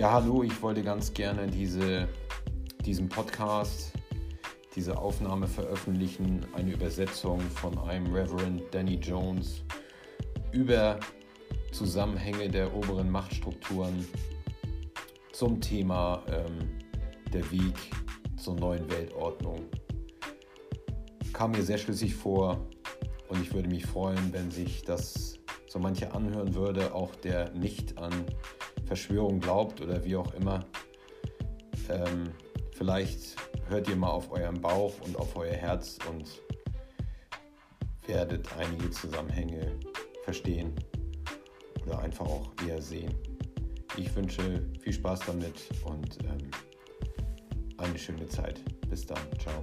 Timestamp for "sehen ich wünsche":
42.82-44.60